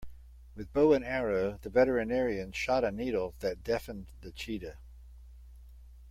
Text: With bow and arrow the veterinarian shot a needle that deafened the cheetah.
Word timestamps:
With 0.55 0.73
bow 0.73 0.93
and 0.93 1.05
arrow 1.05 1.59
the 1.61 1.69
veterinarian 1.69 2.53
shot 2.53 2.83
a 2.83 2.89
needle 2.89 3.35
that 3.41 3.63
deafened 3.63 4.07
the 4.21 4.31
cheetah. 4.31 4.77